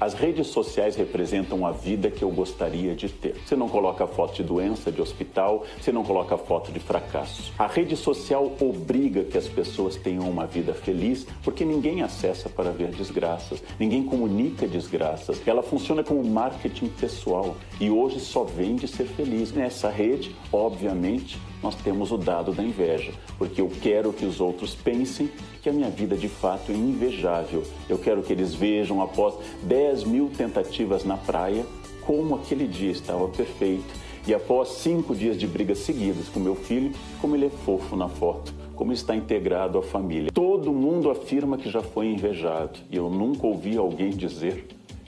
[0.00, 3.36] As redes sociais representam a vida que eu gostaria de ter.
[3.44, 7.52] Você não coloca foto de doença, de hospital, você não coloca foto de fracasso.
[7.58, 12.70] A rede social obriga que as pessoas tenham uma vida feliz, porque ninguém acessa para
[12.70, 15.46] ver desgraças, ninguém comunica desgraças.
[15.46, 19.52] Ela funciona como marketing pessoal e hoje só vende ser feliz.
[19.52, 24.74] Nessa rede, obviamente, nós temos o dado da inveja, porque eu quero que os outros
[24.74, 25.30] pensem
[25.62, 27.62] que a minha vida de fato é invejável.
[27.88, 31.66] Eu quero que eles vejam, após 10 mil tentativas na praia,
[32.06, 33.92] como aquele dia estava perfeito.
[34.26, 38.08] E após cinco dias de brigas seguidas com meu filho, como ele é fofo na
[38.08, 40.30] foto, como está integrado à família.
[40.32, 44.66] Todo mundo afirma que já foi invejado e eu nunca ouvi alguém dizer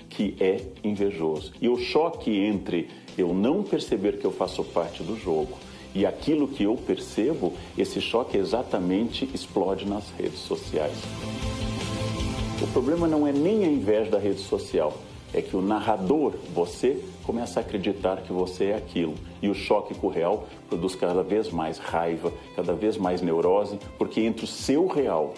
[0.09, 1.53] que é invejoso.
[1.61, 5.59] E o choque entre eu não perceber que eu faço parte do jogo
[5.95, 10.97] e aquilo que eu percebo, esse choque exatamente explode nas redes sociais.
[12.61, 14.97] O problema não é nem a inveja da rede social,
[15.35, 19.15] é que o narrador, você, começa a acreditar que você é aquilo.
[19.41, 23.79] E o choque com o real produz cada vez mais raiva, cada vez mais neurose,
[23.99, 25.35] porque entre o seu real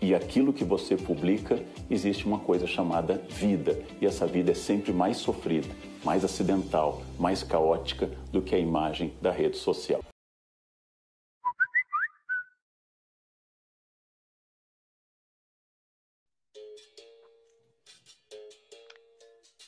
[0.00, 1.58] e aquilo que você publica
[1.90, 3.78] existe uma coisa chamada vida.
[4.00, 5.68] E essa vida é sempre mais sofrida
[6.04, 10.00] mais acidental, mais caótica do que a imagem da rede social.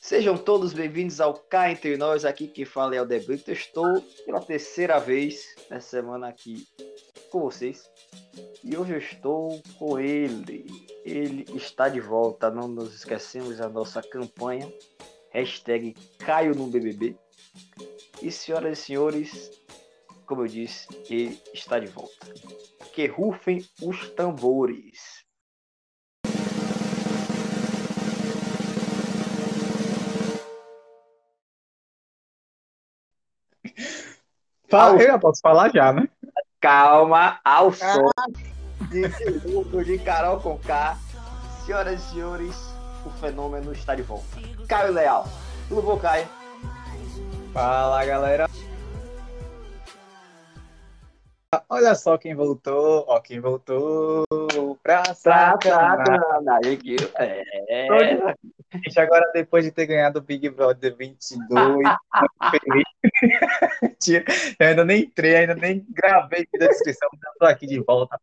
[0.01, 3.51] Sejam todos bem-vindos ao Cá Entre Nós, aqui que fala é o Debrito.
[3.51, 6.67] estou pela terceira vez nessa semana aqui
[7.31, 7.89] com vocês.
[8.63, 10.67] E hoje eu estou com ele.
[11.03, 14.71] Ele está de volta, não nos esquecemos da nossa campanha
[15.33, 17.17] hashtag Caio no BBB.
[18.21, 19.51] E senhoras e senhores,
[20.25, 22.13] como eu disse, ele está de volta.
[22.93, 25.23] Que rufem os tambores.
[34.69, 36.07] Fala, eu posso falar já, né?
[36.59, 38.09] Calma, ao som
[38.89, 39.07] de,
[39.83, 40.97] de Carol com K.
[41.65, 42.72] Senhoras e senhores,
[43.05, 44.25] o fenômeno está de volta.
[44.67, 45.27] Caio Leal.
[45.67, 46.27] Tudo bom, Caio?
[47.53, 48.49] Fala, galera.
[51.69, 54.25] Olha só quem voltou, ó, quem voltou
[54.81, 56.79] pra sacanagem.
[57.15, 57.43] É.
[58.73, 61.77] Gente, agora depois de ter ganhado o Big Brother 22,
[62.49, 62.83] feliz.
[64.59, 68.19] eu ainda nem entrei, ainda nem gravei a descrição, tô aqui de volta.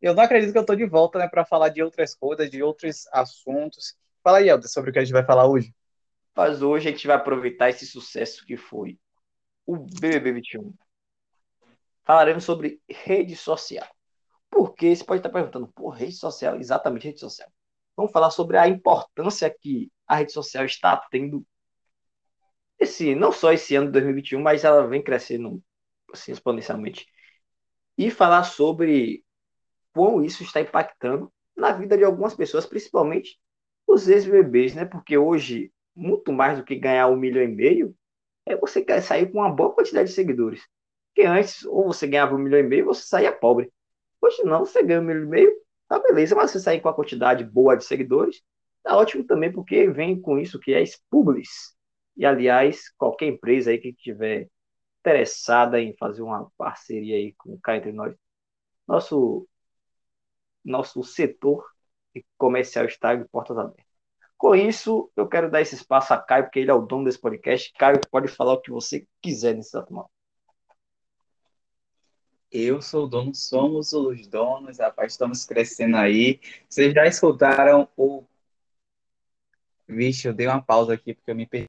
[0.00, 2.62] Eu não acredito que eu tô de volta, né, para falar de outras coisas, de
[2.62, 5.74] outros assuntos Fala aí, Helder, sobre o que a gente vai falar hoje.
[6.36, 8.98] Mas hoje a gente vai aproveitar esse sucesso que foi
[9.66, 10.74] o BBB 21.
[12.04, 13.86] Falaremos sobre rede social.
[14.50, 16.56] Porque você pode estar perguntando, por rede social?
[16.56, 17.50] Exatamente, rede social.
[17.96, 21.46] Vamos falar sobre a importância que a rede social está tendo
[22.78, 25.62] esse, não só esse ano de 2021, mas ela vem crescendo
[26.12, 27.06] assim, exponencialmente.
[27.96, 29.24] E falar sobre
[29.94, 33.38] como isso está impactando na vida de algumas pessoas, principalmente
[33.86, 34.84] os ex-bebês, né?
[34.84, 37.94] Porque hoje, muito mais do que ganhar um milhão e meio,
[38.46, 40.62] é você quer sair com uma boa quantidade de seguidores.
[41.08, 43.72] Porque antes, ou você ganhava um milhão e meio, você saía pobre.
[44.20, 45.52] Hoje não, você ganha um milhão e meio,
[45.88, 48.42] tá beleza, mas você sair com a quantidade boa de seguidores,
[48.82, 51.74] tá ótimo também, porque vem com isso que é Publis.
[52.16, 54.48] E, aliás, qualquer empresa aí que tiver
[55.00, 58.14] interessada em fazer uma parceria aí com o Cá Entre Nós,
[58.86, 59.48] nosso,
[60.64, 61.64] nosso setor
[62.36, 63.90] comercial está de portas abertas.
[64.40, 67.20] Com isso, eu quero dar esse espaço a Caio, porque ele é o dono desse
[67.20, 67.70] podcast.
[67.74, 70.10] Caio, pode falar o que você quiser nesse exato
[72.50, 76.40] Eu sou o dono, somos os donos, rapaz, estamos crescendo aí.
[76.68, 78.24] Vocês já escutaram o.
[79.86, 81.68] Vixe, eu dei uma pausa aqui porque eu me perdi.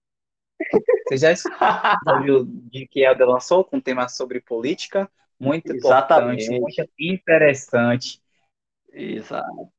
[1.05, 5.11] Vocês já escutaram de que Helder lançou com um tema sobre política?
[5.37, 6.45] Muito Exatamente.
[6.45, 8.21] importante, muito interessante.
[8.91, 9.71] Exato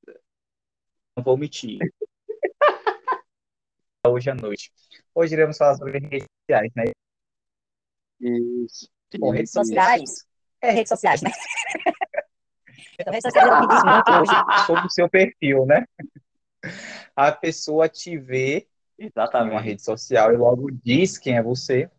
[1.16, 1.78] não vou omitir.
[4.06, 4.72] Hoje à noite.
[5.14, 6.84] Hoje iremos falar sobre redes sociais, né?
[8.20, 8.88] Isso.
[9.18, 10.26] Bom, redes sociais.
[10.60, 11.30] É, redes sociais, né?
[12.94, 15.84] Então, redes sociais me diz muito hoje sobre o seu perfil, né?
[17.16, 18.68] A pessoa te vê
[18.98, 19.48] Exatamente.
[19.48, 21.90] em uma rede social e logo diz quem é você,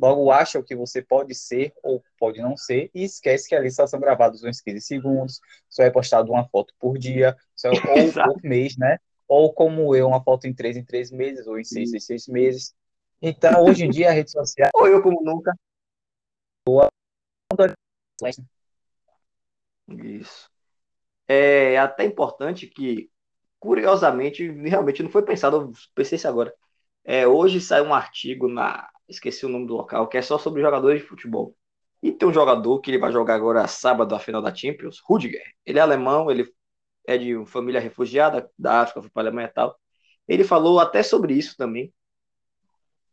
[0.00, 3.70] logo acha o que você pode ser ou pode não ser e esquece que ali
[3.70, 8.12] só são gravados uns 15 segundos, só é postado uma foto por dia, só, ou
[8.12, 8.98] por mês, né?
[9.28, 12.26] Ou como eu, uma foto em três em três meses, ou em seis em seis
[12.26, 12.74] meses.
[13.22, 14.70] Então, hoje em dia, a rede social...
[14.74, 15.54] Ou eu como nunca.
[19.88, 20.50] Isso.
[21.28, 23.10] É até importante que
[23.60, 26.52] curiosamente, realmente não foi pensado, pensei isso agora.
[27.04, 28.88] É, hoje sai um artigo na.
[29.10, 31.56] Esqueci o nome do local, que é só sobre jogadores de futebol.
[32.02, 35.42] E tem um jogador que ele vai jogar agora sábado a final da Champions, Rudiger.
[35.66, 36.50] Ele é alemão, ele
[37.06, 39.78] é de família refugiada da África, foi para a Alemanha e tal.
[40.28, 41.92] Ele falou até sobre isso também.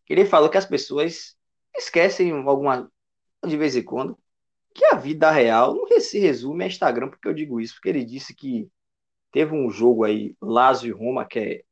[0.08, 1.36] Ele falou que as pessoas
[1.76, 2.90] esquecem alguma
[3.46, 4.18] de vez em quando
[4.78, 8.06] que a vida real não se resume a Instagram, porque eu digo isso, porque ele
[8.06, 8.70] disse que
[9.32, 11.64] teve um jogo aí, Lazio e Roma, que é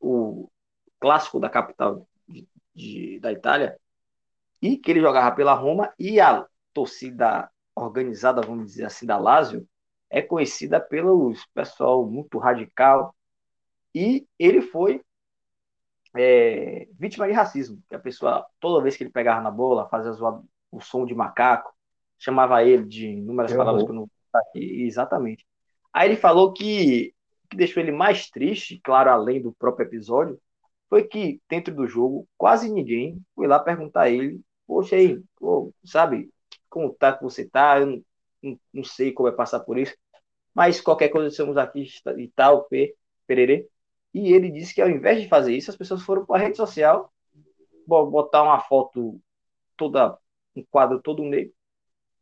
[0.00, 0.50] o
[0.98, 2.08] clássico da capital
[2.78, 3.78] de, da Itália,
[4.62, 9.66] e que ele jogava pela Roma e a torcida organizada, vamos dizer assim, da Lazio,
[10.10, 13.14] é conhecida pelo pessoal muito radical
[13.94, 15.02] e ele foi
[16.16, 20.12] é, vítima de racismo, que a pessoa, toda vez que ele pegava na bola, fazia
[20.70, 21.72] o som de macaco,
[22.18, 23.90] chamava ele de inúmeras eu palavras vou.
[23.90, 25.46] que eu não aqui, exatamente.
[25.92, 27.14] Aí ele falou que
[27.48, 30.38] que deixou ele mais triste, claro, além do próprio episódio,
[30.88, 35.74] foi que dentro do jogo quase ninguém foi lá perguntar a ele poxa aí, pô,
[35.84, 36.30] sabe,
[36.68, 38.04] como tá que você tá, eu não,
[38.42, 39.96] não, não, sei como é passar por isso,
[40.54, 41.86] mas qualquer coisa estamos aqui
[42.18, 42.94] e tal, P,
[43.26, 43.68] pererê.
[44.14, 46.56] E ele disse que ao invés de fazer isso, as pessoas foram para a rede
[46.56, 47.12] social
[47.86, 49.20] botar uma foto
[49.76, 50.18] toda,
[50.54, 51.52] um quadro todo negro,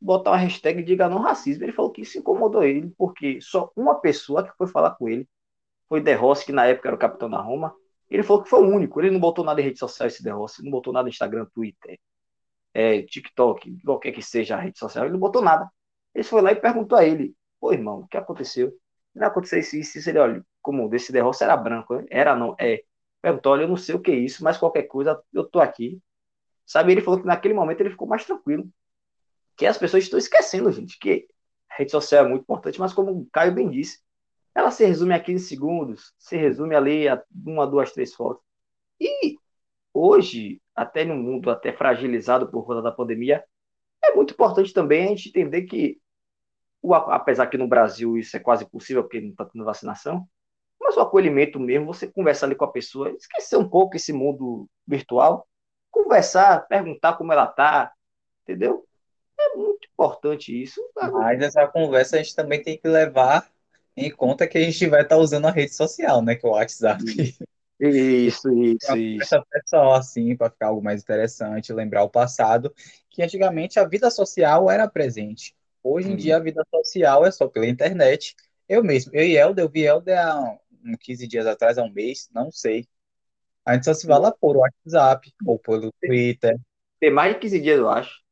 [0.00, 1.64] botar uma hashtag diga não racismo.
[1.64, 5.28] Ele falou que isso incomodou ele, porque só uma pessoa que foi falar com ele
[5.88, 7.74] foi De Rossi, que na época era o capitão da Roma.
[8.10, 9.00] Ele falou que foi o único.
[9.00, 11.98] Ele não botou nada em rede social, esse Rossi, não botou nada no Instagram, Twitter,
[12.74, 15.70] é, TikTok, qualquer que seja a rede social, ele não botou nada.
[16.14, 18.72] Ele foi lá e perguntou a ele, pô, irmão, o que aconteceu?
[19.14, 20.10] Não aconteceu isso, isso, isso.
[20.10, 22.06] Ele, olha, como desse derroço era branco, né?
[22.10, 22.82] era não, é.
[23.22, 26.00] Perguntou, olha, eu não sei o que é isso, mas qualquer coisa, eu tô aqui.
[26.66, 28.68] Sabe, ele falou que naquele momento ele ficou mais tranquilo.
[29.56, 31.28] Que as pessoas estão esquecendo, gente, que
[31.70, 34.00] rede social é muito importante, mas como o Caio bem disse,
[34.56, 38.42] ela se resume a 15 segundos, se resume ali a uma, duas, três fotos.
[38.98, 39.36] E
[39.92, 43.44] hoje, até no mundo até fragilizado por conta da pandemia,
[44.02, 46.00] é muito importante também a gente entender que,
[46.90, 50.26] apesar que no Brasil isso é quase possível, porque não está tendo vacinação,
[50.80, 54.66] mas o acolhimento mesmo, você conversar ali com a pessoa, esquecer um pouco esse mundo
[54.86, 55.46] virtual,
[55.90, 57.92] conversar, perguntar como ela está,
[58.42, 58.86] entendeu?
[59.38, 60.80] É muito importante isso.
[60.94, 63.46] Mas essa conversa a gente também tem que levar
[63.96, 66.48] em conta que a gente vai estar tá usando a rede social, né, que é
[66.48, 67.02] o WhatsApp.
[67.78, 69.36] Isso, isso, isso.
[69.66, 72.74] Só assim, para ficar algo mais interessante, lembrar o passado,
[73.10, 75.54] que antigamente a vida social era presente.
[75.82, 76.16] Hoje em hum.
[76.16, 78.34] dia a vida social é só pela internet.
[78.68, 81.90] Eu mesmo, eu e Helder, eu vi Helder há uns 15 dias atrás, há um
[81.90, 82.86] mês, não sei.
[83.64, 86.58] A gente só se fala por WhatsApp ou pelo Twitter.
[86.98, 88.25] Tem mais de 15 dias, eu acho.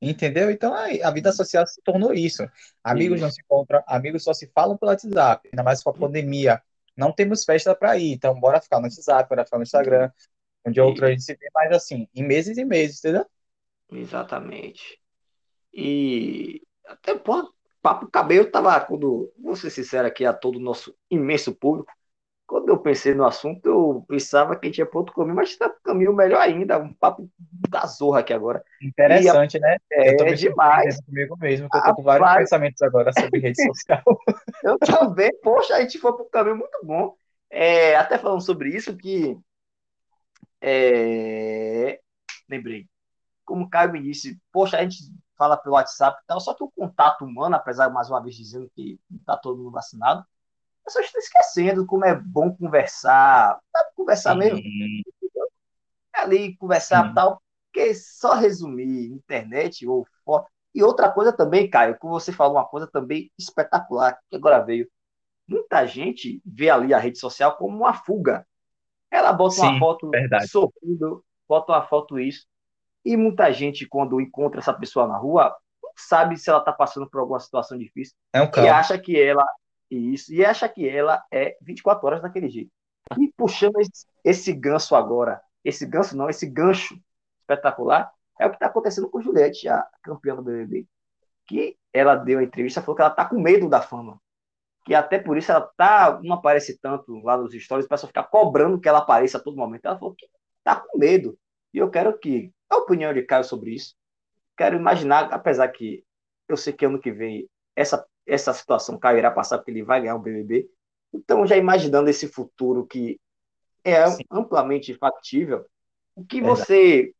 [0.00, 0.50] Entendeu?
[0.50, 2.48] Então a vida social se tornou isso.
[2.84, 6.62] Amigos não se encontram, amigos só se falam pelo WhatsApp, ainda mais com a pandemia
[6.98, 10.10] não temos festa para ir, então bora ficar no WhatsApp, bora ficar no Instagram,
[10.66, 13.24] onde outro a gente se vê mais assim, em meses e meses, entendeu?
[13.92, 15.00] Exatamente.
[15.72, 20.92] E até, pô, papo cabelo tava, quando, vou ser sincero aqui a todo o nosso
[21.08, 21.92] imenso público,
[22.48, 25.50] quando eu pensei no assunto, eu pensava que a gente ia para outro caminho, mas
[25.50, 27.30] está caminho melhor ainda, um papo
[27.68, 28.64] da zorra aqui agora.
[28.82, 29.60] Interessante, a...
[29.60, 29.76] né?
[29.92, 30.98] É, é demais.
[31.02, 34.02] comigo mesmo, que eu tô com vários pensamentos agora sobre rede social.
[34.64, 37.14] eu também, poxa, a gente foi para um caminho muito bom.
[37.50, 39.38] É, até falando sobre isso, que
[40.62, 42.00] é,
[42.48, 42.86] lembrei,
[43.44, 44.96] como o Caio me disse, poxa, a gente
[45.36, 48.70] fala pelo WhatsApp e tal, só que o contato humano, apesar mais uma vez dizendo
[48.74, 50.24] que não está todo mundo vacinado,
[50.88, 53.90] pessoas estão esquecendo como é bom conversar, sabe?
[53.94, 54.38] conversar Sim.
[54.38, 54.62] mesmo.
[56.12, 57.14] Ali, conversar Sim.
[57.14, 60.48] tal, porque só resumir internet ou foto.
[60.74, 64.88] E outra coisa também, Caio, que você falou uma coisa também espetacular, que agora veio.
[65.46, 68.46] Muita gente vê ali a rede social como uma fuga.
[69.10, 70.46] Ela bota Sim, uma foto verdade.
[70.48, 72.46] sorrindo, bota uma foto isso.
[73.04, 77.08] E muita gente, quando encontra essa pessoa na rua, não sabe se ela está passando
[77.08, 78.14] por alguma situação difícil.
[78.32, 79.44] É um e acha que ela
[79.96, 82.70] isso, e acha que ela é 24 horas daquele jeito.
[83.18, 87.00] E puxando esse, esse ganso agora, esse ganso não, esse gancho
[87.40, 90.86] espetacular, é o que está acontecendo com Juliette, a campeã do BBB.
[91.46, 94.20] Que ela deu a entrevista, falou que ela está com medo da fama.
[94.84, 98.24] Que até por isso ela tá, não aparece tanto lá nos stories, o pessoal ficar
[98.24, 99.86] cobrando que ela apareça a todo momento.
[99.86, 100.26] Ela falou que
[100.58, 101.38] está com medo.
[101.72, 103.94] E eu quero que a opinião de Caio sobre isso.
[104.56, 106.04] Quero imaginar, apesar que
[106.48, 110.00] eu sei que ano que vem essa essa situação Caio irá passar porque ele vai
[110.02, 110.68] ganhar o BBB.
[111.12, 113.18] Então, já imaginando esse futuro que
[113.82, 114.22] é Sim.
[114.30, 115.64] amplamente factível,
[116.14, 117.12] o que você.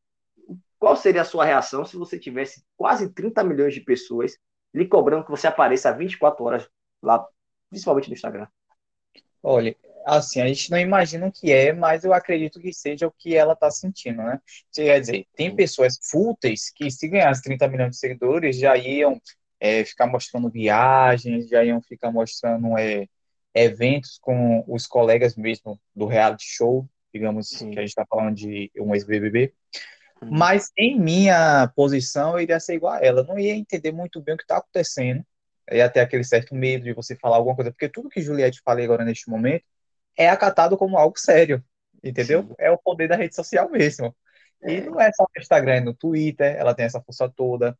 [0.78, 4.38] Qual seria a sua reação se você tivesse quase 30 milhões de pessoas
[4.72, 6.68] lhe cobrando que você apareça 24 horas
[7.02, 7.26] lá,
[7.68, 8.46] principalmente no Instagram?
[9.42, 9.74] Olha,
[10.04, 13.34] assim, a gente não imagina o que é, mas eu acredito que seja o que
[13.34, 14.40] ela está sentindo, né?
[14.72, 19.20] Quer dizer, tem pessoas fúteis que, se ganhassem 30 milhões de seguidores, já iam
[19.60, 23.06] é, ficar mostrando viagens, já iam ficar mostrando é,
[23.54, 27.70] eventos com os colegas mesmo do reality show, digamos Sim.
[27.70, 29.52] que a gente está falando de um ex-BBB.
[30.22, 30.28] Hum.
[30.30, 33.20] Mas em minha posição, eu iria ser igual a ela.
[33.20, 35.24] Eu não ia entender muito bem o que está acontecendo.
[35.66, 38.62] Eu ia ter aquele certo medo de você falar alguma coisa, porque tudo que Juliette
[38.64, 39.64] falei agora neste momento
[40.16, 41.62] é acatado como algo sério,
[42.02, 42.42] entendeu?
[42.42, 42.54] Sim.
[42.58, 44.14] É o poder da rede social mesmo.
[44.62, 44.80] E é.
[44.80, 47.78] não é só no Instagram, é no Twitter, ela tem essa força toda.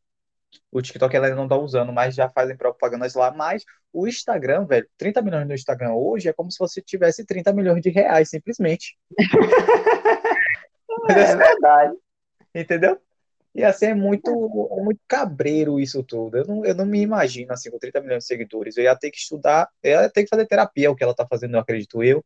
[0.70, 3.30] O TikTok ela não tá usando, mas já fazem propagandas lá.
[3.30, 7.52] Mas o Instagram, velho, 30 milhões no Instagram hoje é como se você tivesse 30
[7.52, 8.98] milhões de reais, simplesmente.
[11.10, 11.96] é verdade.
[12.54, 13.00] Entendeu?
[13.54, 14.30] E assim é muito,
[14.82, 16.36] muito cabreiro isso tudo.
[16.38, 18.76] Eu não, eu não me imagino assim com 30 milhões de seguidores.
[18.76, 21.26] Eu ia ter que estudar, eu ia ter que fazer terapia, o que ela está
[21.26, 22.24] fazendo, eu acredito eu,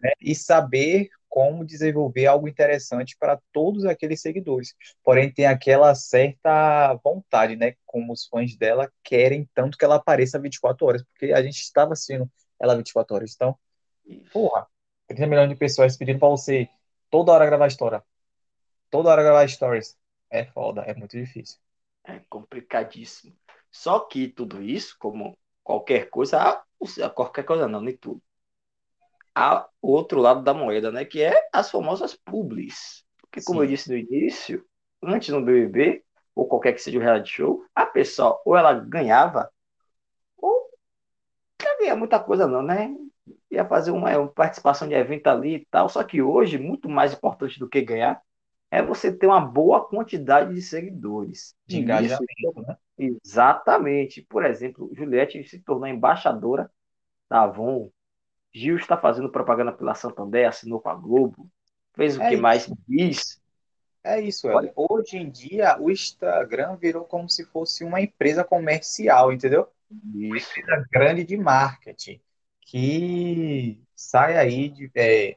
[0.00, 0.12] né?
[0.20, 4.72] e saber como desenvolver algo interessante para todos aqueles seguidores.
[5.02, 7.74] Porém, tem aquela certa vontade, né?
[7.84, 11.92] Como os fãs dela querem tanto que ela apareça 24 horas, porque a gente estava
[11.92, 13.32] assistindo ela 24 horas.
[13.34, 13.58] Então,
[14.32, 14.68] porra,
[15.08, 16.68] 30 milhões de pessoas pedindo para você
[17.10, 18.00] toda hora gravar história,
[18.88, 19.98] toda hora gravar stories
[20.30, 21.58] é foda, é muito difícil.
[22.04, 23.36] É complicadíssimo.
[23.72, 26.62] Só que tudo isso, como qualquer coisa,
[27.12, 28.22] qualquer coisa não, nem tudo.
[29.34, 31.04] Há outro lado da moeda, né?
[31.04, 33.04] Que é as famosas publis.
[33.20, 33.64] Porque, como Sim.
[33.64, 34.64] eu disse no início,
[35.02, 39.50] antes no BBB, ou qualquer que seja o reality show, a pessoa ou ela ganhava,
[40.36, 40.68] ou
[41.64, 42.94] não ganhava muita coisa não, né?
[43.50, 45.88] Ia fazer uma, uma participação de evento ali e tal.
[45.88, 48.20] Só que hoje, muito mais importante do que ganhar,
[48.70, 51.54] é você ter uma boa quantidade de seguidores.
[51.66, 52.76] De engajamento, né?
[52.98, 54.22] Exatamente.
[54.22, 56.70] Por exemplo, Juliette se tornou embaixadora
[57.30, 57.90] da Avon.
[58.54, 61.50] Gil está fazendo propaganda pela Santander, assinou com a Globo.
[61.94, 62.42] Fez o é que isso.
[62.42, 63.42] mais diz.
[64.02, 64.72] É isso, Olha.
[64.76, 69.66] Hoje em dia, o Instagram virou como se fosse uma empresa comercial, entendeu?
[69.90, 70.14] Isso.
[70.14, 72.20] Uma empresa grande de marketing
[72.60, 75.36] que sai aí de, é,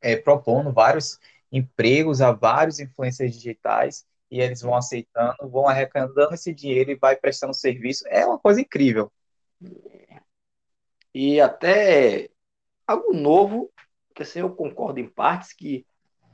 [0.00, 1.18] é, propondo vários
[1.52, 7.16] empregos a vários influencers digitais e eles vão aceitando, vão arrecadando esse dinheiro e vai
[7.16, 8.04] prestando serviço.
[8.08, 9.10] É uma coisa incrível.
[11.14, 12.30] E até
[12.86, 13.70] algo novo,
[14.14, 15.84] que assim eu concordo em partes, que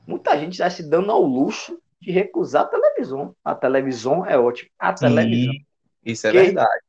[0.05, 3.35] muita gente está se dando ao luxo de recusar a televisão.
[3.43, 4.69] A televisão é ótima.
[4.77, 5.53] A televisão.
[6.05, 6.81] isso é verdade.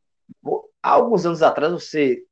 [0.83, 2.23] Há alguns anos atrás, você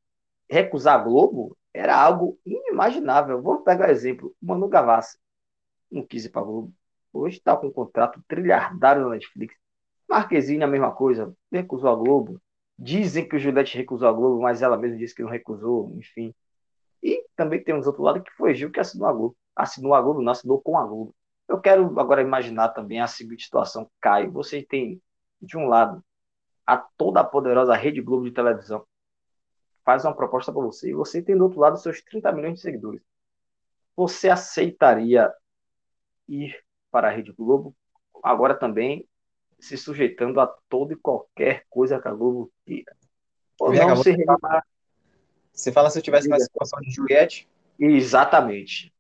[0.49, 3.43] recusar a Globo era algo inimaginável.
[3.43, 4.35] Vamos pegar o exemplo.
[4.41, 5.19] Manu Gavassi
[5.91, 6.73] não quis ir para Globo.
[7.13, 9.55] Hoje está com um contrato trilhardário na Netflix.
[10.09, 12.41] Marquezine, a mesma coisa, recusou a Globo.
[12.79, 16.35] Dizem que o Juliette recusou a Globo, mas ela mesma disse que não recusou, enfim.
[17.03, 19.37] E também tem uns outro lado que foi Gil que assinou a Globo.
[19.55, 21.15] Assinou a Globo, não assinou com a Globo.
[21.49, 23.91] Eu quero agora imaginar também a seguinte situação.
[24.01, 25.01] Caio, você tem,
[25.41, 26.05] de um lado,
[26.67, 28.85] a toda a poderosa Rede Globo de televisão.
[29.85, 30.91] Faz uma proposta para você.
[30.91, 33.01] E você tem do outro lado seus 30 milhões de seguidores.
[33.95, 35.33] Você aceitaria
[36.29, 37.75] ir para a Rede Globo,
[38.23, 39.09] agora também
[39.59, 42.95] se sujeitando a toda e qualquer coisa que a Globo tira.
[43.61, 44.63] Ou não se fala,
[45.53, 47.49] Você fala se eu tivesse na situação de Juliette?
[47.79, 48.93] Exatamente.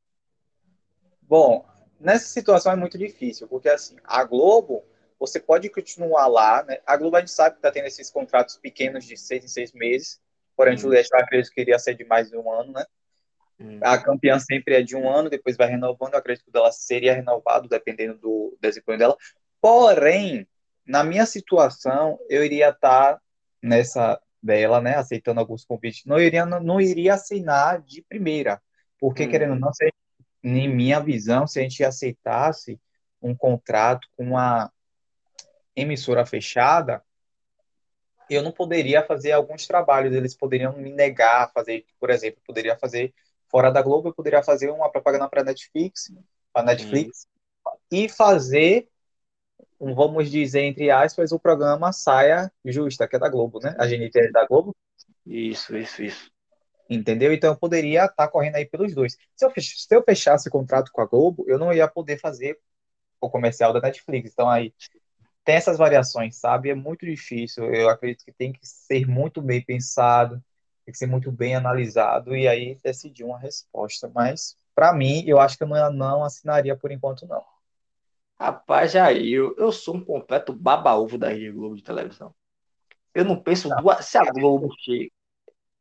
[1.23, 1.67] Bom,
[2.01, 4.85] nessa situação é muito difícil, porque assim, a Globo,
[5.19, 6.79] você pode continuar lá, né?
[6.87, 9.73] A Globo a gente sabe que está tendo esses contratos pequenos de seis em seis
[9.73, 10.21] meses,
[10.57, 10.79] porém hum.
[10.79, 12.85] Juliette que queria ser de mais de um ano, né?
[13.59, 13.81] Hum.
[13.83, 16.13] A campeã sempre é de um ano, depois vai renovando.
[16.13, 19.17] Eu acredito que ela seria renovado dependendo do desempenho dela.
[19.66, 20.46] Porém,
[20.87, 23.20] na minha situação, eu iria estar
[23.61, 26.04] nessa dela, né, aceitando alguns convites.
[26.04, 28.62] Não iria, não, não iria assinar de primeira,
[28.96, 29.28] porque hum.
[29.28, 29.92] querendo ou não, se,
[30.44, 32.80] em minha visão, se a gente aceitasse
[33.20, 34.73] um contrato com uma
[35.75, 37.02] emissora fechada,
[38.30, 42.78] eu não poderia fazer alguns trabalhos, eles poderiam me negar a fazer, por exemplo, poderia
[42.78, 43.12] fazer
[43.50, 46.14] fora da Globo, eu poderia fazer uma propaganda para Netflix,
[46.52, 47.26] para Netflix
[47.90, 48.88] e fazer,
[49.80, 53.75] vamos dizer entre aspas, o programa Saia Justa, que é da Globo, né?
[53.78, 54.75] A GNT é da Globo.
[55.25, 56.30] Isso, isso, isso.
[56.88, 57.33] Entendeu?
[57.33, 59.16] Então eu poderia estar tá correndo aí pelos dois.
[59.35, 62.59] Se eu, se eu fechasse o contrato com a Globo, eu não ia poder fazer
[63.21, 64.33] o comercial da Netflix.
[64.33, 64.73] Então aí
[65.45, 66.71] tem essas variações, sabe?
[66.71, 67.73] É muito difícil.
[67.75, 70.42] Eu acredito que tem que ser muito bem pensado
[70.87, 74.09] tem que ser muito bem analisado e aí decidir uma resposta.
[74.14, 77.42] Mas, para mim, eu acho que eu não assinaria por enquanto, não.
[78.38, 82.35] Rapaz, Jair, eu, eu sou um completo baba-ovo da Rede Globo de televisão.
[83.14, 84.05] Eu não penso duas.
[84.05, 85.11] Se a Globo chega.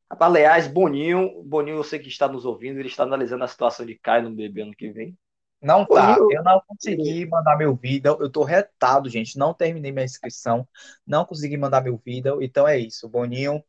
[0.10, 3.96] Aliás, Boninho, Boninho, eu sei que está nos ouvindo, ele está analisando a situação de
[3.96, 5.18] Caio no BB ano que vem.
[5.62, 10.06] Não tá, eu não consegui mandar meu vídeo, eu tô retado, gente, não terminei minha
[10.06, 10.68] inscrição,
[11.08, 13.64] não consegui mandar meu vídeo, então é isso, Boninho,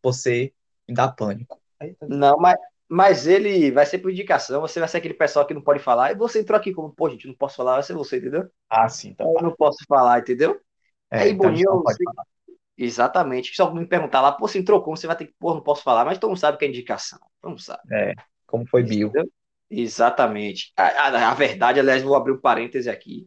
[0.00, 0.52] você
[0.86, 1.60] me dá pânico.
[2.02, 2.56] Não, mas,
[2.94, 6.12] mas ele vai ser por indicação, você vai ser aquele pessoal que não pode falar,
[6.12, 8.48] e você entrou aqui como, pô, gente, não posso falar, vai ser você, entendeu?
[8.70, 9.34] Ah, sim, então.
[9.36, 10.60] Eu não posso falar, entendeu?
[11.10, 12.04] É, Aí, então Boninho, você...
[12.78, 13.52] Exatamente.
[13.52, 14.96] Se alguém me perguntar lá, pô, você entrou como?
[14.96, 17.18] Você vai ter que, pô, não posso falar, mas todo mundo sabe que é indicação.
[17.40, 17.82] Todo mundo sabe.
[17.92, 18.14] É,
[18.46, 19.08] como foi Bill.
[19.08, 19.28] Entendeu?
[19.68, 20.72] Exatamente.
[20.76, 23.26] A, a, a, verdade, aliás, vou abrir um parêntese aqui.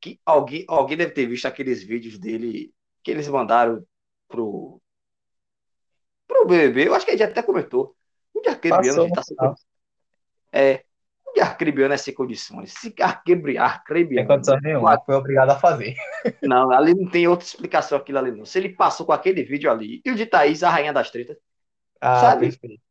[0.00, 3.84] Que alguém, alguém deve ter visto aqueles vídeos dele que eles mandaram
[4.28, 4.80] pro,
[6.28, 6.86] pro BBB.
[6.86, 7.96] Eu acho que a gente até comentou.
[8.42, 9.36] O de arcrebiano tá sem
[10.52, 10.84] É.
[11.26, 12.72] O de arcrebiano é sem condições.
[12.72, 13.62] Se arcrebiano.
[14.18, 15.94] Sem condição nenhuma, foi obrigado a fazer.
[16.42, 18.44] Não, ali não tem outra explicação aquilo ali, não.
[18.44, 21.36] Se ele passou com aquele vídeo ali, e o de Thaís, a rainha das tretas.
[22.00, 22.48] Ah, sabe?
[22.48, 22.82] Perfeito.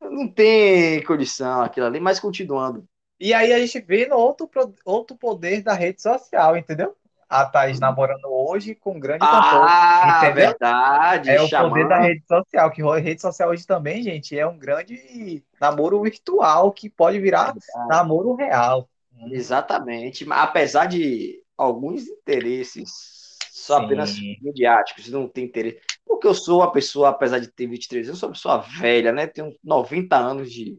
[0.00, 2.86] Não tem condição aquilo ali, mas continuando.
[3.18, 4.50] E aí a gente vê no outro,
[4.84, 6.94] outro poder da rede social, entendeu?
[7.28, 9.66] A Thaís namorando hoje com um grande cantor.
[9.68, 10.48] Ah, entendeu?
[10.50, 11.30] verdade.
[11.30, 14.56] É o poder da rede social, que a rede social hoje também, gente, é um
[14.56, 17.54] grande namoro virtual que pode virar
[17.88, 18.88] namoro real.
[19.30, 20.24] Exatamente.
[20.24, 23.16] Mas apesar de alguns interesses
[23.50, 25.80] só apenas midiáticos, não tem interesse.
[26.06, 29.26] Porque eu sou uma pessoa, apesar de ter 23 anos, sou uma pessoa velha, né?
[29.26, 30.78] Tenho 90 anos de,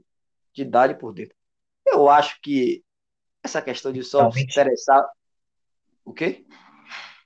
[0.54, 1.36] de idade por dentro.
[1.86, 2.84] Eu acho que
[3.44, 5.06] essa questão de só não, se interessar.
[6.07, 6.45] O quê?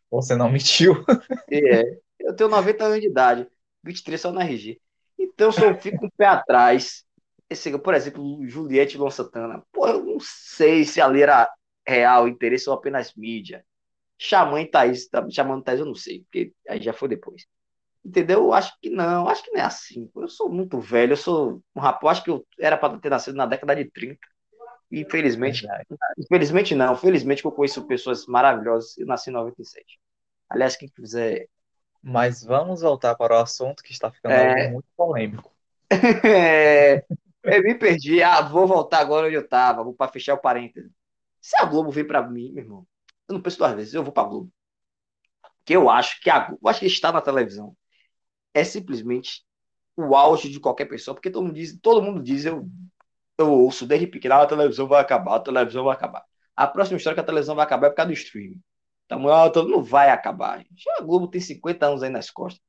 [0.09, 1.05] Você não mentiu.
[1.51, 1.83] É,
[2.19, 3.47] eu tenho 90 anos de idade,
[3.83, 4.81] 23 só na RG.
[5.19, 7.05] Então eu só fico um pé atrás.
[7.47, 9.63] Esse, por exemplo, Juliette Lon Santana.
[9.71, 11.47] Pô, eu não sei se ali era
[11.87, 13.63] real interesse ou apenas mídia.
[14.17, 17.45] Xamã e Thaís, tá chamando Thaís, eu não sei, porque aí já foi depois.
[18.03, 18.39] Entendeu?
[18.39, 20.09] Eu acho que não, acho que não é assim.
[20.15, 23.35] Eu sou muito velho, eu sou um rapaz, acho que eu era para ter nascido
[23.35, 24.17] na década de 30.
[24.91, 25.65] Infelizmente,
[26.17, 29.99] infelizmente não, felizmente que eu conheço pessoas maravilhosas, eu nasci em 97.
[30.49, 31.47] Aliás, quem quiser.
[32.03, 34.71] Mas vamos voltar para o assunto que está ficando é...
[34.71, 35.51] muito polêmico.
[35.89, 37.05] é...
[37.43, 38.21] Eu me perdi.
[38.21, 40.91] Ah, vou voltar agora onde eu estava, vou para fechar o parênteses.
[41.39, 42.87] Se a Globo vir para mim, meu irmão,
[43.27, 44.51] eu não penso duas vezes, eu vou para Globo.
[45.65, 47.75] Que eu acho que a eu acho que estar na televisão
[48.53, 49.43] é simplesmente
[49.95, 52.69] o auge de qualquer pessoa, porque todo mundo diz, todo mundo diz, eu,
[53.37, 56.23] eu ouço desde pequeno, ah, a televisão vai acabar, a televisão vai acabar.
[56.55, 58.61] A próxima história que a televisão vai acabar é por causa do streaming.
[59.05, 60.59] Então, então não vai acabar.
[60.59, 60.89] Gente.
[60.97, 62.61] A Globo tem 50 anos aí nas costas.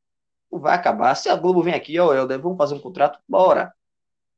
[0.50, 1.14] Não vai acabar.
[1.14, 3.72] Se a Globo vem aqui, ó, Helder, vamos fazer um contrato, bora.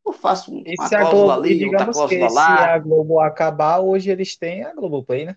[0.05, 2.57] Eu faço uma e cláusula Globo, ali, outra cláusula lá.
[2.59, 5.37] Se a Globo acabar, hoje eles têm a Globoplay, né?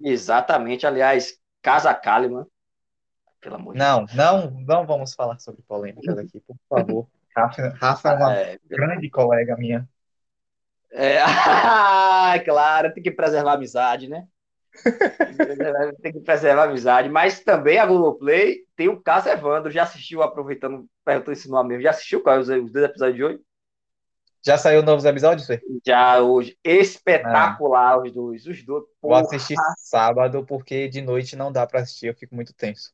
[0.00, 0.86] Exatamente.
[0.86, 2.46] Aliás, Casa Kalimann.
[3.40, 7.06] Pelo amor não, de não, não vamos falar sobre polêmicas aqui, por favor.
[7.36, 9.88] Rafa, Rafa é uma é, grande colega minha.
[10.92, 11.18] É,
[12.44, 14.26] claro, tem que preservar a amizade, né?
[16.02, 17.08] tem que preservar a amizade.
[17.08, 19.70] Mas também a Globoplay tem o caso Evandro.
[19.70, 21.82] Já assistiu, aproveitando, perguntou esse nome mesmo.
[21.82, 23.40] Já assistiu qual os, os dois episódios de hoje?
[24.46, 25.60] Já saiu novos episódios, Fê?
[25.84, 26.56] Já hoje.
[26.62, 28.46] Espetacular os dois.
[28.46, 28.84] Os dois.
[29.00, 29.22] Porra.
[29.22, 32.92] Vou assistir sábado, porque de noite não dá para assistir, eu fico muito tenso.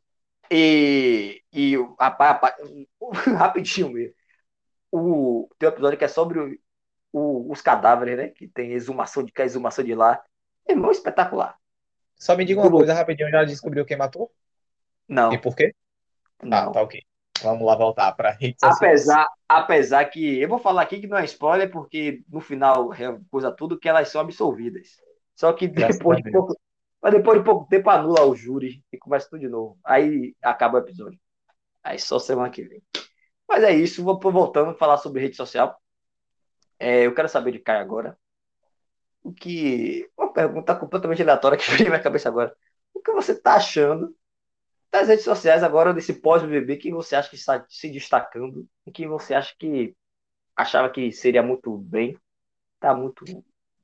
[0.50, 2.56] E, e a,
[3.36, 4.14] rapidinho mesmo.
[4.92, 6.58] O, tem um episódio que é sobre o,
[7.12, 8.28] o, os cadáveres, né?
[8.28, 10.22] Que tem exumação de cá, exumação de lá.
[10.66, 11.56] É muito espetacular.
[12.16, 14.30] Só me diga uma coisa rapidinho, já descobriu quem matou?
[15.08, 15.32] Não.
[15.32, 15.74] E por quê?
[16.42, 16.68] Não.
[16.68, 17.02] Ah, tá ok.
[17.42, 21.70] Vamos lá voltar para apesar, apesar que eu vou falar aqui que não é spoiler,
[21.70, 25.00] porque no final é coisa tudo que elas são absolvidas.
[25.34, 26.54] Só que depois de pouco,
[27.02, 29.78] mas depois de pouco tempo anula o júri e começa tudo de novo.
[29.82, 31.18] Aí acaba o episódio.
[31.82, 32.82] Aí só semana que vem.
[33.50, 35.82] Mas é isso, vou voltando a falar sobre rede social.
[36.78, 38.16] É, eu quero saber de Caio agora.
[39.24, 40.08] O que.
[40.16, 42.56] Uma pergunta completamente aleatória que veio na minha cabeça agora.
[42.94, 44.16] O que você está achando
[44.88, 49.08] das redes sociais agora, desse pós-BBB, quem você acha que está se destacando e quem
[49.08, 49.96] você acha que
[50.54, 52.16] achava que seria muito bem,
[52.78, 53.24] tá muito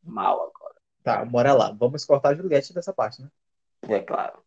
[0.01, 0.77] mal agora.
[1.03, 1.73] Tá, bora lá.
[1.73, 3.29] Vamos cortar a Juliette dessa parte, né?
[3.89, 4.41] É claro.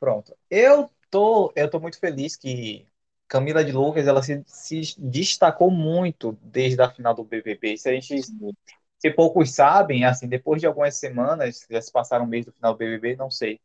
[0.00, 0.34] Pronto.
[0.50, 2.90] Eu tô, eu tô muito feliz que
[3.32, 7.78] Camila de Lucas ela se, se destacou muito desde a final do BBB.
[7.78, 12.28] Se a gente se poucos sabem, assim, depois de algumas semanas, já se passaram um
[12.28, 13.58] mês do final do BBB, não sei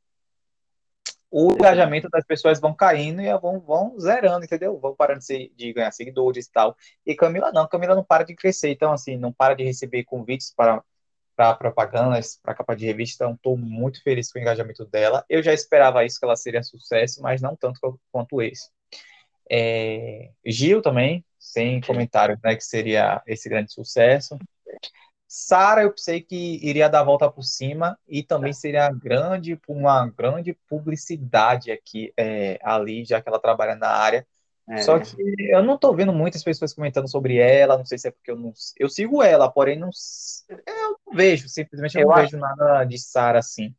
[1.30, 4.80] o engajamento das pessoas vão caindo e vão, vão zerando, entendeu?
[4.80, 6.74] Vão parando de, de, ganhar seguidores e tal.
[7.06, 10.54] E Camila não, Camila não para de crescer, então assim, não para de receber convites
[10.56, 10.82] para
[11.36, 15.26] para propagandas, para capa de revista, então estou muito feliz com o engajamento dela.
[15.30, 18.70] Eu já esperava isso, que ela seria sucesso, mas não tanto quanto esse.
[19.50, 24.38] É, Gil também, sem comentários, né, que seria esse grande sucesso.
[25.28, 30.08] Sara, eu pensei que iria dar a volta por cima e também seria grande, uma
[30.08, 34.26] grande publicidade aqui, é, ali, já que ela trabalha na área.
[34.70, 34.78] É.
[34.78, 35.16] Só que
[35.50, 38.38] eu não tô vendo muitas pessoas comentando sobre ela, não sei se é porque eu
[38.38, 38.54] não.
[38.78, 39.90] Eu sigo ela, porém não.
[40.50, 42.24] Eu não vejo, simplesmente eu, eu não acho...
[42.24, 43.74] vejo nada de Sara assim.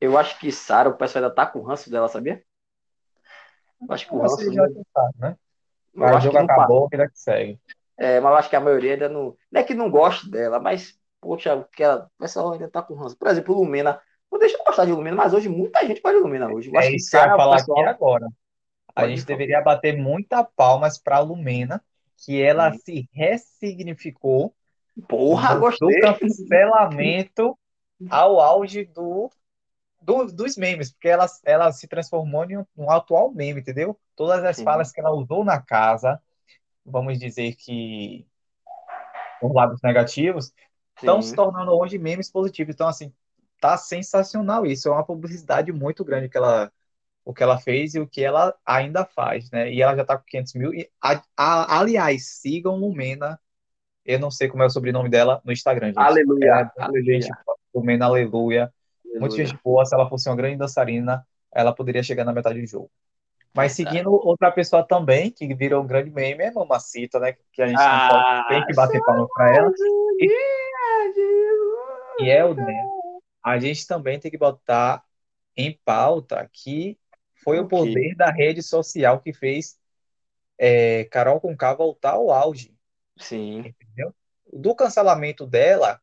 [0.00, 2.42] Eu acho que Sara, o pessoal ainda tá com o ranço dela, sabia?
[3.88, 4.52] Eu acho que o ranço.
[4.52, 5.36] Já tá, né?
[5.94, 7.60] o jogo acabou, vida que segue.
[7.98, 9.36] É, mas eu acho que a maioria ainda não.
[9.50, 12.94] Não é que não gosta dela, mas, poxa, que ela, o pessoal ainda tá com
[12.94, 13.16] ranço.
[13.16, 14.00] Por exemplo, Lumena.
[14.30, 16.70] Não deixa de gostar de Lumena, mas hoje muita gente gosta de Lumena hoje.
[16.72, 17.80] Eu é isso que, eu ia falar pessoal...
[17.80, 18.26] aqui agora.
[18.94, 21.82] A gente deveria bater muita palmas para Lumena,
[22.16, 24.54] que ela se ressignificou.
[25.08, 26.00] Porra, gostei.
[26.00, 27.58] Do cancelamento
[28.10, 29.30] ao auge do,
[30.02, 33.98] do, dos memes, porque ela, ela se transformou em um, um atual meme, entendeu?
[34.16, 34.64] Todas as Sim.
[34.64, 36.20] falas que ela usou na casa,
[36.84, 38.26] vamos dizer que
[39.42, 40.52] por lados negativos,
[40.96, 42.74] estão se tornando hoje memes positivos.
[42.74, 43.12] Então, assim,
[43.60, 44.88] tá sensacional isso.
[44.88, 46.70] É uma publicidade muito grande que ela,
[47.24, 49.72] o que ela fez e o que ela ainda faz, né?
[49.72, 50.72] E ela já tá com 500 mil.
[50.72, 53.38] E, a, a, aliás, sigam Lumena.
[54.04, 55.98] Eu não sei como é o sobrenome dela no Instagram, gente.
[55.98, 56.72] Aleluia.
[56.76, 57.20] É, aleluia.
[57.20, 57.32] Gente,
[57.74, 58.72] Lumena, aleluia.
[59.18, 59.84] Muito gente boa.
[59.84, 62.90] Se ela fosse uma grande dançarina, ela poderia chegar na metade do jogo.
[63.54, 67.34] Mas seguindo outra pessoa também, que virou um grande meme, é Mamacita, né?
[67.52, 69.70] Que a gente ah, tem que bater palma pra ela.
[70.18, 70.28] E,
[72.20, 72.88] e é o né?
[73.42, 75.04] A gente também tem que botar
[75.54, 76.98] em pauta que
[77.44, 79.76] foi o, o poder da rede social que fez
[80.58, 82.74] é, Carol Conká voltar ao auge.
[83.18, 83.58] Sim.
[83.58, 84.14] Entendeu?
[84.50, 86.00] Do cancelamento dela,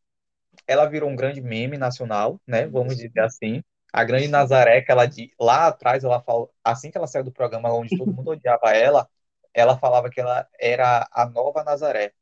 [0.67, 2.67] ela virou um grande meme nacional, né?
[2.67, 3.61] Vamos dizer assim.
[3.91, 7.73] A grande Nazaré, que ela lá atrás, ela falou, assim que ela saiu do programa
[7.73, 9.09] onde todo mundo odiava ela,
[9.51, 12.13] ela falava que ela era a nova Nazaré.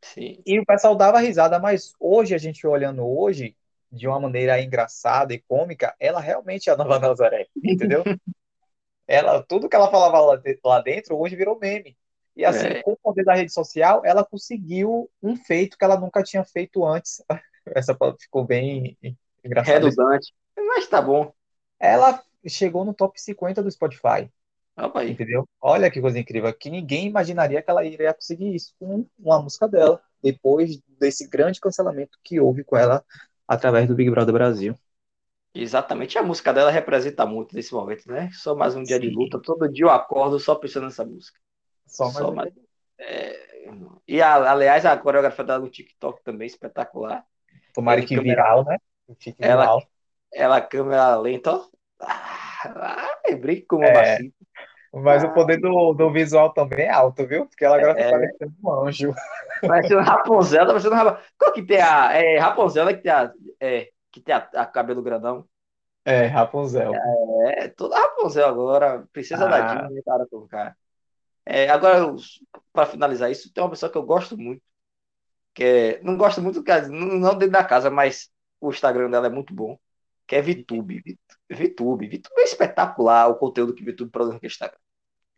[0.00, 0.42] Sim.
[0.44, 3.56] E o pessoal dava risada, mas hoje, a gente olhando hoje,
[3.90, 8.02] de uma maneira engraçada e cômica, ela realmente é a nova Nazaré, entendeu?
[9.06, 11.96] ela, tudo que ela falava lá dentro, hoje virou meme.
[12.34, 12.82] E assim, é.
[12.82, 16.84] com o poder da rede social, ela conseguiu um feito que ela nunca tinha feito
[16.84, 17.22] antes.
[17.66, 18.96] Essa ficou bem
[19.44, 19.78] engraçada.
[19.78, 20.34] Redundante.
[20.56, 21.32] Mas tá bom.
[21.78, 24.30] Ela chegou no top 50 do Spotify.
[24.76, 25.12] Opa aí.
[25.12, 25.46] Entendeu?
[25.60, 26.52] Olha que coisa incrível.
[26.52, 31.60] Que ninguém imaginaria que ela iria conseguir isso com uma música dela, depois desse grande
[31.60, 33.04] cancelamento que houve com ela
[33.46, 34.74] através do Big Brother Brasil.
[35.54, 38.30] Exatamente, a música dela representa muito nesse momento, né?
[38.32, 39.02] Só mais um dia Sim.
[39.02, 41.38] de luta, todo dia eu acordo só pensando nessa música.
[41.86, 42.16] Só mais.
[42.16, 42.54] Só mais...
[42.98, 43.52] É...
[44.08, 47.24] E aliás, a coreografia dela no TikTok também espetacular.
[47.72, 48.42] Tomara que câmera...
[48.42, 48.76] viral, né?
[49.38, 49.82] Ela, viral.
[50.32, 51.66] ela câmera lenta, ó.
[52.64, 54.18] Ah, brinco com uma é,
[54.92, 55.26] Mas ah.
[55.26, 57.46] o poder do, do visual também é alto, viu?
[57.46, 58.04] Porque ela agora tá é.
[58.04, 59.14] tá parecendo um anjo.
[59.66, 62.12] Parece uma Rapunzel, tá parecendo uma Qual que tem a.
[62.12, 63.32] É, Rapunzel é que tem a.
[63.60, 65.46] É, que tem a, a cabelo grandão.
[66.04, 66.92] É, Rapunzel.
[67.46, 69.04] É, toda Rapunzel agora.
[69.12, 69.48] Princesa ah.
[69.48, 70.76] da Disney, cara, com cara.
[71.44, 72.14] É, agora,
[72.72, 74.62] para finalizar isso, tem uma pessoa que eu gosto muito.
[75.54, 79.54] Que é, não gosto muito, não dentro da casa, mas o Instagram dela é muito
[79.54, 79.78] bom
[80.32, 81.18] que é VTube.
[81.50, 82.06] VTube.
[82.06, 84.78] VTube é espetacular o conteúdo que VTube produz no Instagram.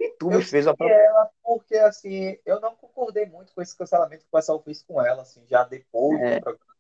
[0.00, 0.74] VTube fez a.
[0.79, 5.03] Ela, porque assim, eu não concordei muito com esse cancelamento que o pessoal fez com
[5.03, 6.37] ela, assim, já depois é.
[6.37, 6.74] do programa.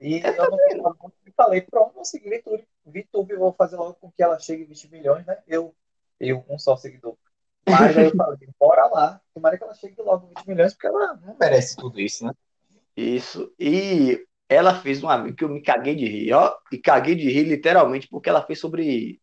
[0.00, 2.66] E eu, eu não falei, pronto, vou seguir VTube.
[2.86, 5.42] VTube, vou fazer logo com que ela chegue a 20 milhões, né?
[5.46, 5.74] Eu,
[6.18, 7.18] eu um só seguidor.
[7.68, 9.20] Mas aí eu falei, bora lá.
[9.34, 12.32] Tomara que ela chegue logo a 20 milhões, porque ela não merece tudo isso, né?
[12.96, 13.52] Isso.
[13.58, 17.44] E ela fez uma que eu me caguei de rir, ó, e caguei de rir
[17.44, 19.20] literalmente porque ela fez sobre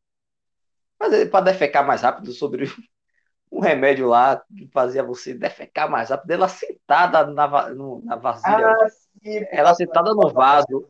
[0.98, 2.66] para defecar mais rápido sobre
[3.52, 6.32] um remédio lá que fazia você defecar mais rápido.
[6.32, 10.88] Ela sentada na, no, na vasilha, ah, sim, ela sentada no vaso,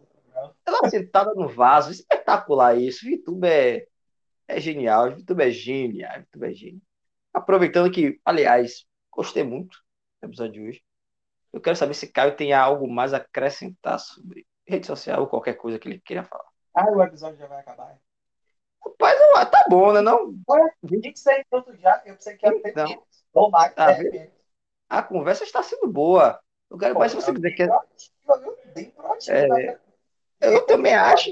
[0.65, 3.09] ela sentada no vaso, espetacular isso.
[3.09, 3.85] YouTube é,
[4.47, 6.86] é genial, YouTube é genial, YouTube é genial.
[7.37, 9.77] Aproveitando que, aliás, gostei muito
[10.19, 10.83] do episódio de hoje.
[11.53, 15.53] Eu quero saber se Caio tem algo mais a acrescentar sobre rede social ou qualquer
[15.53, 16.49] coisa que ele queira falar.
[16.73, 17.95] Ah, o episódio já vai acabar.
[18.83, 20.01] Rapaz, tá bom, né?
[20.01, 20.35] Não?
[20.47, 23.05] Olha, 26 minutos já, eu pensei que era então, menos.
[23.31, 23.95] Tomar tá
[24.89, 26.39] A conversa está sendo boa.
[26.71, 27.67] Eu quero mais se você quiser que.
[28.73, 29.47] Bem proativo, é...
[29.47, 29.79] né?
[30.41, 31.29] Eu também acho.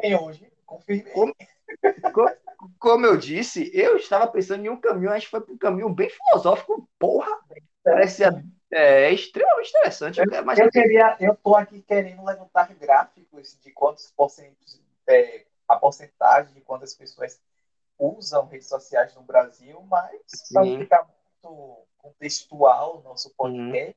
[0.00, 1.12] Bem hoje, confirmei.
[1.12, 1.34] Como,
[2.12, 2.28] como
[3.04, 6.10] eu disse, eu estava pensando em um caminho, a gente foi para um caminho bem
[6.10, 7.30] filosófico, porra.
[7.84, 10.20] Parecia é, é extremamente interessante.
[10.20, 15.76] Eu, mas eu, queria, eu tô aqui querendo levantar gráficos de quantos porcentos, é, a
[15.76, 17.40] porcentagem de quantas pessoas
[17.98, 20.20] usam redes sociais no Brasil, mas
[20.52, 21.08] para ficar
[21.42, 23.88] muito contextual o nosso podcast.
[23.88, 23.94] Uhum.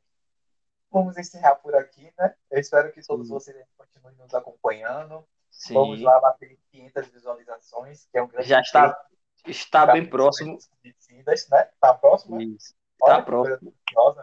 [0.91, 2.36] Vamos encerrar por aqui, né?
[2.50, 5.26] Eu espero que todos vocês continuem nos acompanhando.
[5.52, 5.74] Sim.
[5.74, 8.98] Vamos lá bater 500 visualizações, que é um grande Já está,
[9.46, 10.58] está bem próximo.
[10.82, 11.70] Descidas, né?
[11.74, 12.40] Está próximo?
[12.40, 12.46] Né?
[12.46, 13.74] Está próximo.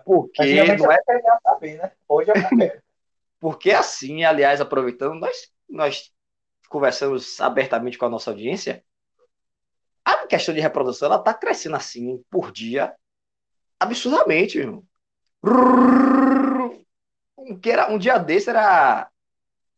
[0.05, 1.93] Porque não é pegar também, né?
[2.09, 2.83] Hoje é quero.
[3.41, 6.13] Porque assim, aliás, aproveitando, nós, nós
[6.69, 8.85] conversamos abertamente com a nossa audiência.
[10.05, 12.97] A questão de reprodução, ela está crescendo assim, por dia,
[13.79, 14.83] absurdamente, irmão.
[17.39, 19.09] Um, que era, um dia desse era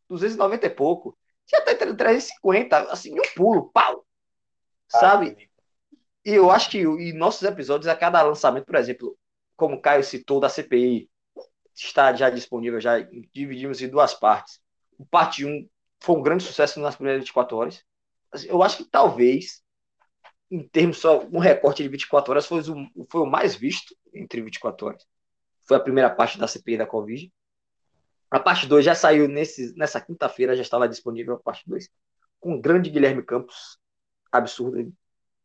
[0.09, 1.17] 290 e pouco.
[1.51, 4.05] Já está entre 350, assim, um pulo, pau.
[4.87, 5.49] Sabe?
[6.23, 9.17] E eu acho que em nossos episódios, a cada lançamento, por exemplo,
[9.55, 11.09] como o Caio citou da CPI,
[11.75, 12.99] está já disponível, já
[13.33, 14.59] dividimos em duas partes.
[14.97, 15.67] O parte 1
[15.99, 17.83] foi um grande sucesso nas primeiras 24 horas.
[18.45, 19.61] Eu acho que talvez,
[20.49, 24.41] em termos só um recorte de 24 horas, foi o, foi o mais visto entre
[24.41, 25.05] 24 horas.
[25.67, 27.31] Foi a primeira parte da CPI da Covid.
[28.31, 31.89] A parte 2 já saiu nesse, nessa quinta-feira, já está lá disponível a parte 2,
[32.39, 33.77] com o grande Guilherme Campos.
[34.31, 34.93] Absurdo.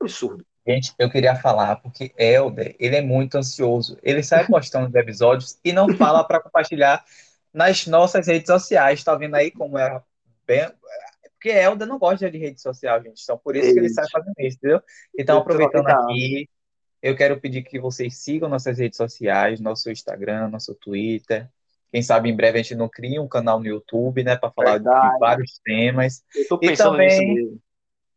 [0.00, 0.46] Absurdo.
[0.66, 3.98] Gente, eu queria falar, porque Helder, ele é muito ansioso.
[4.02, 7.04] Ele sai postando os episódios e não fala para compartilhar
[7.52, 9.02] nas nossas redes sociais.
[9.02, 10.00] Tá vendo aí como é
[10.46, 10.70] bem.
[11.32, 13.20] Porque Helder não gosta de rede social, gente.
[13.22, 14.82] Então, por isso que ele sai fazendo isso, entendeu?
[15.16, 16.48] Então, aproveitando aqui,
[17.02, 21.48] eu quero pedir que vocês sigam nossas redes sociais, nosso Instagram, nosso Twitter.
[21.96, 24.72] Quem sabe em breve a gente não cria um canal no YouTube, né, para falar
[24.72, 25.14] Verdade.
[25.14, 26.22] de vários temas.
[26.34, 27.58] Eu tô pensando e também, nisso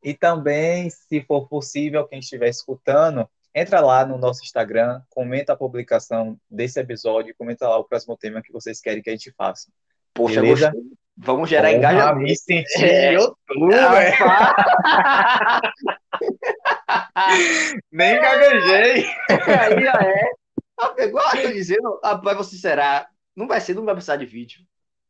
[0.04, 5.56] e também, se for possível, quem estiver escutando, entra lá no nosso Instagram, comenta a
[5.56, 9.72] publicação desse episódio, comenta lá o próximo tema que vocês querem que a gente faça.
[10.14, 10.74] Poxa, Beleza?
[11.16, 12.20] Vamos gerar Porra, engajamento.
[12.20, 13.14] Me senti é.
[13.14, 14.12] YouTube, é.
[17.90, 19.06] Nem gaguejei.
[19.30, 21.06] Aí, é.
[21.06, 23.08] Igual eu tô dizendo, vai você será.
[23.40, 24.60] Não vai ser, não vai precisar de vídeo.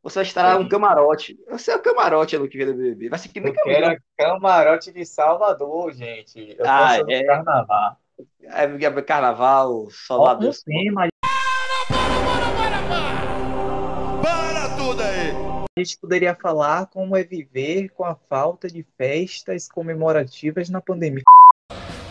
[0.04, 1.36] Você estará um camarote.
[1.50, 3.10] Você é o camarote ano que vem do BBB.
[3.10, 6.56] Vai ser que nem eu quero camarote de Salvador, gente.
[6.56, 7.24] Eu ah, é.
[7.24, 7.98] carnaval.
[8.44, 10.54] É, é carnaval, Salvador.
[10.63, 11.08] Tema.
[11.20, 14.22] Para, para, para, para!
[14.22, 15.32] Para tudo aí!
[15.76, 21.24] A gente poderia falar como é viver com a falta de festas comemorativas na pandemia.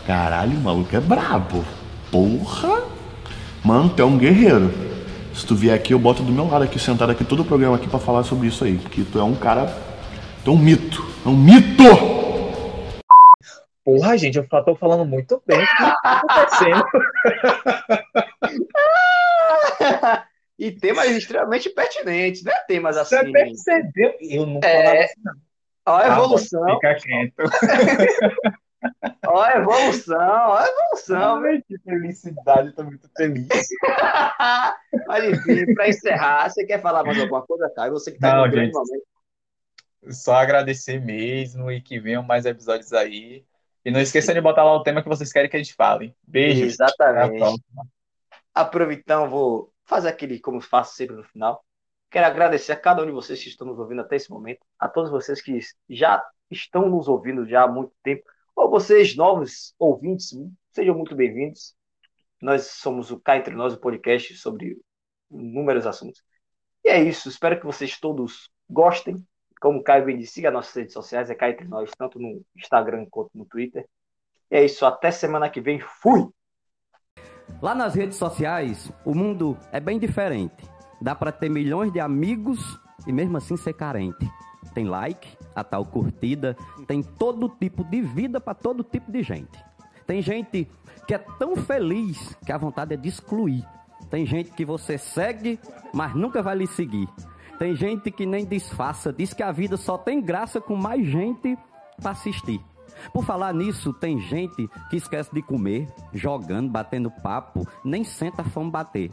[0.05, 1.63] Caralho, o maluco é brabo.
[2.11, 2.89] Porra!
[3.63, 4.88] Mano, tu é um guerreiro.
[5.33, 7.75] Se tu vier aqui, eu boto do meu lado aqui, sentado aqui, todo o programa
[7.75, 8.77] aqui para falar sobre isso aí.
[8.77, 9.67] Porque tu é um cara.
[10.43, 11.05] Tu é um mito.
[11.25, 11.83] É um mito!
[13.83, 15.57] Porra, gente, eu tô falando muito bem.
[15.57, 16.85] O que tá acontecendo?
[20.59, 22.53] e temas extremamente pertinentes, né?
[22.67, 23.15] Temas assim.
[23.15, 24.13] Você percebeu?
[24.19, 24.83] Eu não é...
[24.83, 25.33] falava assim, não.
[25.85, 26.69] Olha a evolução.
[26.69, 27.43] Ah, fica quieto.
[29.27, 31.43] Ó a evolução, ó a evolução.
[31.43, 33.47] Ai, que felicidade, tô muito feliz.
[35.07, 37.91] Mas enfim, para encerrar, você quer falar mais alguma coisa, Caio?
[37.91, 39.03] Você que tá Não, no gente, momento.
[40.09, 43.45] Só agradecer mesmo e que venham mais episódios aí.
[43.83, 46.15] E não esqueça de botar lá o tema que vocês querem que a gente fale.
[46.25, 46.65] Beijo.
[46.65, 47.61] Exatamente.
[48.53, 51.63] Aproveitando, vou fazer aquele como faço sempre no final.
[52.09, 54.87] Quero agradecer a cada um de vocês que estão nos ouvindo até esse momento, a
[54.87, 58.23] todos vocês que já estão nos ouvindo já há muito tempo
[58.59, 60.37] ou vocês, novos ouvintes,
[60.73, 61.73] sejam muito bem-vindos.
[62.41, 64.77] Nós somos o Cá Entre Nós, o podcast sobre
[65.31, 66.21] inúmeros assuntos.
[66.83, 69.15] E é isso, espero que vocês todos gostem.
[69.61, 72.41] Como o Caio bem disse, siga nossas redes sociais, é Cá Entre Nós, tanto no
[72.57, 73.87] Instagram quanto no Twitter.
[74.51, 75.79] E é isso, até semana que vem.
[75.79, 76.27] Fui!
[77.61, 80.65] Lá nas redes sociais, o mundo é bem diferente.
[81.01, 82.59] Dá para ter milhões de amigos
[83.07, 84.27] e mesmo assim ser carente
[84.73, 86.55] tem like, a tal curtida,
[86.87, 89.63] tem todo tipo de vida para todo tipo de gente.
[90.05, 90.69] Tem gente
[91.07, 93.65] que é tão feliz que a vontade é de excluir.
[94.09, 95.59] Tem gente que você segue,
[95.93, 97.07] mas nunca vai lhe seguir.
[97.59, 101.57] Tem gente que nem disfarça, diz que a vida só tem graça com mais gente
[102.01, 102.61] para assistir.
[103.13, 108.45] Por falar nisso, tem gente que esquece de comer, jogando, batendo papo, nem senta a
[108.45, 109.11] fome bater.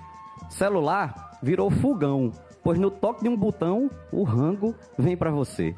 [0.49, 2.31] Celular virou fogão,
[2.67, 5.73] pois no toque de um botão o rango vem para você.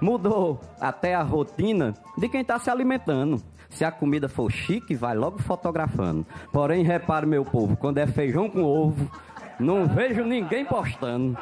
[0.00, 3.42] Mudou até a rotina de quem está se alimentando.
[3.68, 6.26] Se a comida for chique, vai logo fotografando.
[6.50, 9.10] Porém, repare, meu povo, quando é feijão com ovo,
[9.60, 11.36] não vejo ninguém postando.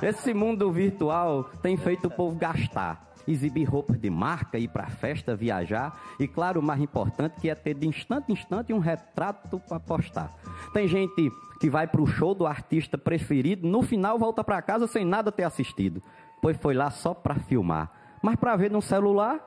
[0.00, 5.36] Esse mundo virtual tem feito o povo gastar exibir roupas de marca, ir para festa,
[5.36, 9.60] viajar e, claro, o mais importante que é ter de instante em instante um retrato
[9.60, 10.34] para postar.
[10.72, 14.86] Tem gente que vai para o show do artista preferido, no final volta para casa
[14.86, 16.02] sem nada ter assistido,
[16.40, 17.90] pois foi lá só para filmar.
[18.22, 19.40] Mas para ver no celular,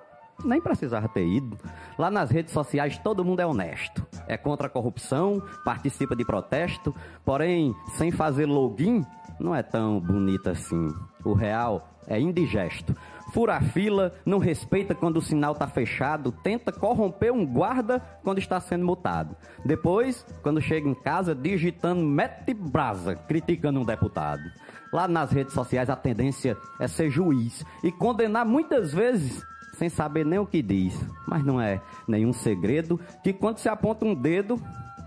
[0.43, 1.57] nem precisava ter ido.
[1.97, 4.05] Lá nas redes sociais todo mundo é honesto.
[4.27, 6.95] é contra a corrupção, participa de protesto,
[7.25, 9.05] porém, sem fazer login,
[9.39, 10.87] não é tão bonita assim.
[11.23, 12.95] O real é indigesto.
[13.31, 18.39] Fura a fila, não respeita quando o sinal está fechado, tenta corromper um guarda quando
[18.39, 19.35] está sendo multado.
[19.63, 24.43] Depois, quando chega em casa, digitando mete brasa, criticando um deputado.
[24.91, 29.41] Lá nas redes sociais a tendência é ser juiz e condenar muitas vezes
[29.77, 30.99] sem saber nem o que diz.
[31.25, 34.61] Mas não é nenhum segredo que quando se aponta um dedo,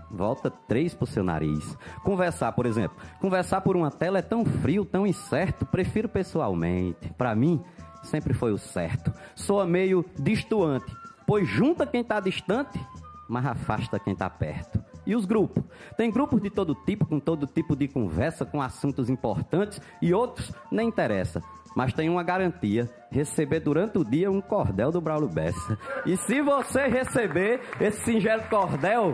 [0.09, 1.77] volta três pro seu nariz.
[2.03, 7.13] Conversar, por exemplo, conversar por uma tela é tão frio, tão incerto, prefiro pessoalmente.
[7.17, 7.61] Para mim,
[8.05, 9.11] sempre foi o certo.
[9.35, 10.95] Soa meio distoante,
[11.27, 12.79] pois junta quem tá distante,
[13.27, 14.83] mas afasta quem tá perto.
[15.05, 15.63] E os grupos?
[15.97, 20.51] Tem grupos de todo tipo, com todo tipo de conversa, com assuntos importantes, e outros
[20.71, 21.41] nem interessa
[21.75, 25.77] mas tem uma garantia: receber durante o dia um cordel do Braulio Bessa.
[26.05, 29.13] E se você receber esse singelo cordel,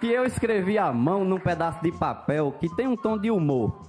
[0.00, 3.80] que eu escrevi à mão num pedaço de papel que tem um tom de humor,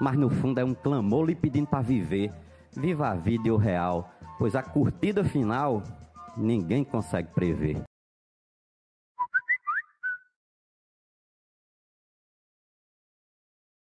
[0.00, 2.32] mas no fundo é um clamor lhe pedindo para viver.
[2.76, 5.82] Viva a vida e o real, pois a curtida final
[6.36, 7.82] ninguém consegue prever.